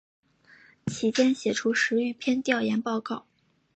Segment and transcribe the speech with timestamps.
[0.87, 3.27] 其间写出十余篇调研报告。